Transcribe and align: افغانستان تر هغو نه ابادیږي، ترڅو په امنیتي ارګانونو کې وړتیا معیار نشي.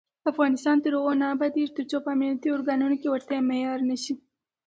افغانستان 0.31 0.77
تر 0.83 0.91
هغو 0.97 1.11
نه 1.21 1.25
ابادیږي، 1.35 1.71
ترڅو 1.77 1.97
په 2.03 2.09
امنیتي 2.15 2.49
ارګانونو 2.55 2.95
کې 3.01 3.09
وړتیا 3.11 3.39
معیار 3.49 3.79
نشي. 3.89 4.13